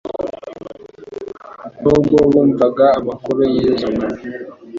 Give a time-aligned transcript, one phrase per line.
[1.81, 4.21] n'ubwo bumvaga amakuru y'izo ngabo